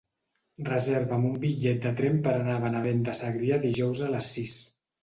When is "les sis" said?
4.19-4.61